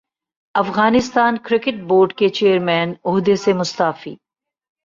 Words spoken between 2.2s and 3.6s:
chairman عہدے سے